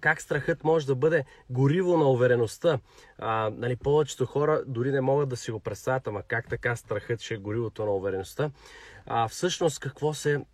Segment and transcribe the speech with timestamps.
[0.00, 2.78] как страхът може да бъде гориво на увереността.
[3.18, 7.20] А, нали, повечето хора дори не могат да си го представят, ама как така страхът
[7.20, 8.50] ще е горивото на увереността.
[9.06, 10.44] А, всъщност какво се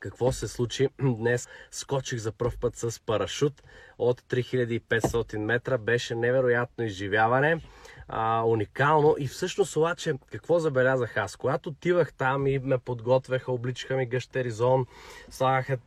[0.00, 1.48] какво се случи днес?
[1.70, 3.62] Скочих за първ път с парашут
[3.98, 5.78] от 3500 метра.
[5.78, 7.60] Беше невероятно изживяване
[8.08, 9.16] а, уникално.
[9.18, 11.36] И всъщност обаче, какво забелязах аз?
[11.36, 14.86] Когато отивах там и ме подготвяха, обличаха ми гъщеризон,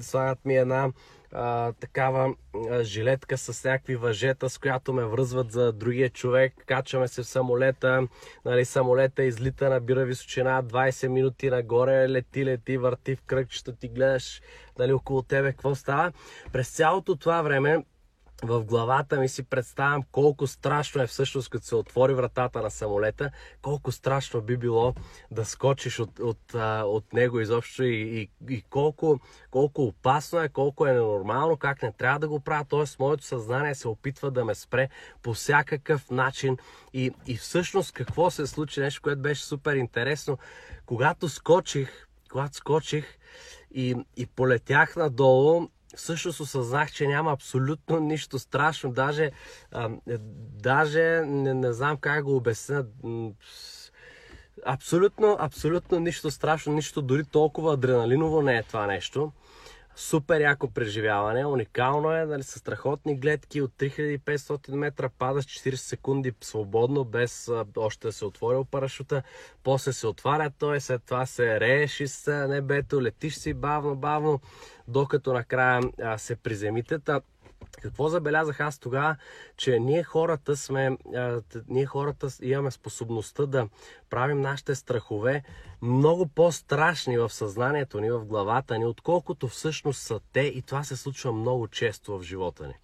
[0.00, 0.92] слагат ми една
[1.32, 2.34] а, такава
[2.70, 6.54] а, жилетка с някакви въжета, с която ме връзват за другия човек.
[6.66, 8.08] Качваме се в самолета.
[8.44, 14.42] Нали, самолета излита, набира височина 20 минути нагоре, лети, лети, върти в кръгчета, ти гледаш
[14.78, 16.12] нали, около тебе какво става.
[16.52, 17.84] През цялото това време
[18.42, 23.30] в главата ми си представям колко страшно е всъщност, като се отвори вратата на самолета,
[23.62, 24.94] колко страшно би било
[25.30, 29.20] да скочиш от, от, от него изобщо и, и, и колко,
[29.50, 32.64] колко опасно е, колко е ненормално, как не трябва да го правя.
[32.68, 34.88] Тоест, моето съзнание се опитва да ме спре
[35.22, 36.56] по всякакъв начин.
[36.92, 40.38] И, и всъщност какво се случи, нещо, което беше супер интересно.
[40.86, 43.18] Когато скочих, когато скочих
[43.70, 48.92] и, и полетях надолу, всъщност осъзнах, че няма абсолютно нищо страшно.
[48.92, 49.30] Даже,
[49.72, 49.90] а,
[50.62, 52.86] даже не, не знам как го обясня.
[54.66, 59.32] Абсолютно, абсолютно нищо страшно, нищо дори толкова адреналиново не е това нещо
[59.98, 66.32] супер яко преживяване, уникално е, нали, с страхотни гледки от 3500 метра, падаш 40 секунди
[66.40, 69.22] свободно, без а, още да се отворил парашута,
[69.64, 74.40] после се отваря той, след това се рееш из небето, летиш си бавно, бавно,
[74.88, 76.98] докато накрая а, се приземите.
[77.82, 79.16] Какво забелязах аз тогава,
[79.56, 83.68] че ние хората сме, а, ние хората имаме способността да
[84.10, 85.42] правим нашите страхове
[85.82, 90.96] много по-страшни в съзнанието ни, в главата ни, отколкото всъщност са те и това се
[90.96, 92.74] случва много често в живота ни.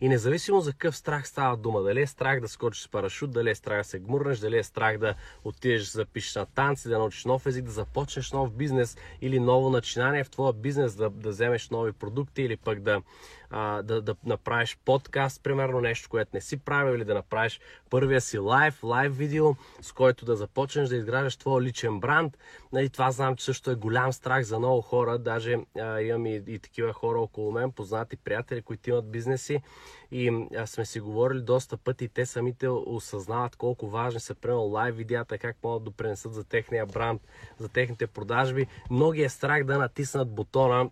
[0.00, 3.50] И независимо за какъв страх става дума, дали е страх да скочиш с парашут, дали
[3.50, 5.14] е страх да се гмурнеш, дали е страх да
[5.44, 9.70] отидеш да запишеш на танци, да научиш нов език, да започнеш нов бизнес или ново
[9.70, 13.02] начинание в твоя бизнес, да, да вземеш нови продукти или пък да,
[13.50, 17.60] а, да, да направиш подкаст, примерно нещо, което не си правил или да направиш
[17.90, 22.38] първия си лайв, лайв видео, с който да започнеш да изграждаш твой личен бранд.
[22.72, 25.18] Нали, това знам, че също е голям страх за много хора.
[25.18, 29.62] Даже а, имам и, и такива хора около мен, познати приятели, които имат бизнеси
[30.10, 34.96] и а, сме си говорили доста пъти те самите осъзнават колко важни са примерно лайв
[34.96, 37.22] видеята, как могат да допренесат за техния бранд,
[37.58, 38.66] за техните продажби.
[38.90, 40.90] Многи е страх да натиснат бутона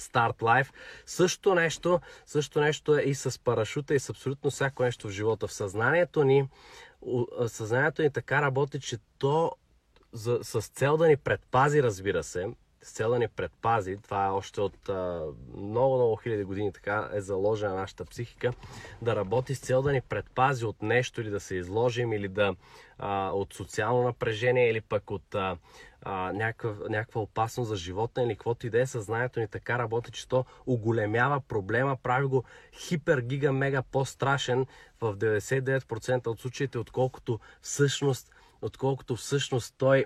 [0.00, 0.72] Start Life.
[1.06, 5.46] Също нещо, също нещо е и с парашута и с абсолютно всяко нещо в живота.
[5.46, 6.48] В съзнанието ни,
[7.46, 9.52] съзнанието ни така работи, че то
[10.12, 12.48] за, с цел да ни предпази, разбира се,
[12.82, 14.88] с цел да ни предпази, това е още от
[15.56, 18.52] много, много хиляди години така е заложена нашата психика,
[19.02, 22.54] да работи с цел да ни предпази от нещо или да се изложим или да
[22.98, 25.56] а, от социално напрежение или пък от а,
[26.02, 30.10] а, някаква, някаква опасност за живота или каквото и да е, съзнанието ни така работи,
[30.10, 34.66] че то оголемява проблема, прави го хипер, гига, мега по-страшен
[35.00, 38.30] в 99% от случаите, отколкото всъщност
[38.62, 39.96] отколкото всъщност той